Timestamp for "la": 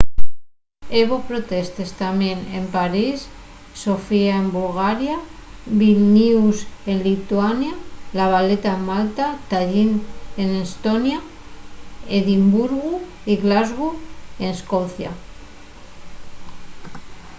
8.17-8.25